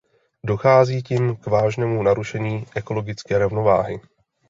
[0.45, 4.01] Dochází tím k vážnému narušení ekologické rovnováhy.